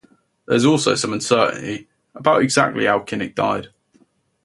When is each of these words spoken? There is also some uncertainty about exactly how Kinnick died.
There 0.47 0.57
is 0.57 0.65
also 0.65 0.95
some 0.95 1.13
uncertainty 1.13 1.87
about 2.15 2.41
exactly 2.41 2.85
how 2.87 3.01
Kinnick 3.03 3.35
died. 3.35 3.67